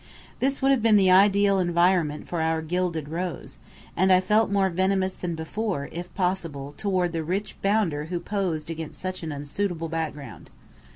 This 0.39 0.63
would 0.63 0.71
have 0.71 0.81
been 0.81 0.95
the 0.95 1.11
ideal 1.11 1.59
environment 1.59 2.27
for 2.27 2.41
our 2.41 2.63
Gilded 2.63 3.07
Rose; 3.07 3.59
and 3.95 4.11
I 4.11 4.19
felt 4.19 4.49
more 4.49 4.67
venomous 4.71 5.13
than 5.13 5.35
before, 5.35 5.89
if 5.91 6.11
possible, 6.15 6.73
toward 6.75 7.11
the 7.11 7.23
rich 7.23 7.55
bounder 7.61 8.05
who 8.05 8.19
posed 8.19 8.71
against 8.71 8.99
such 8.99 9.21
an 9.21 9.31
unsuitable 9.31 9.89
background. 9.89 10.49